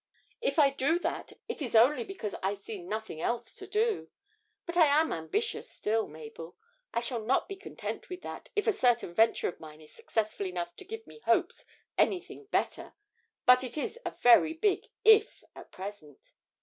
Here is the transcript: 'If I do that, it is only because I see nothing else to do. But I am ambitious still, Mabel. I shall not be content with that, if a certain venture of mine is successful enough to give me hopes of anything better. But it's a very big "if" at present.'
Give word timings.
'If 0.41 0.57
I 0.57 0.71
do 0.71 0.97
that, 0.97 1.33
it 1.47 1.61
is 1.61 1.75
only 1.75 2.03
because 2.03 2.33
I 2.41 2.55
see 2.55 2.81
nothing 2.81 3.21
else 3.21 3.53
to 3.53 3.67
do. 3.67 4.09
But 4.65 4.75
I 4.75 4.87
am 4.87 5.13
ambitious 5.13 5.69
still, 5.69 6.07
Mabel. 6.07 6.57
I 6.91 7.01
shall 7.01 7.21
not 7.23 7.47
be 7.47 7.55
content 7.55 8.09
with 8.09 8.23
that, 8.23 8.49
if 8.55 8.65
a 8.65 8.73
certain 8.73 9.13
venture 9.13 9.47
of 9.47 9.59
mine 9.59 9.79
is 9.79 9.93
successful 9.93 10.47
enough 10.47 10.75
to 10.77 10.85
give 10.85 11.05
me 11.05 11.19
hopes 11.25 11.61
of 11.61 11.67
anything 11.99 12.45
better. 12.47 12.95
But 13.45 13.63
it's 13.63 13.95
a 14.03 14.09
very 14.09 14.53
big 14.53 14.87
"if" 15.05 15.43
at 15.55 15.71
present.' 15.71 16.31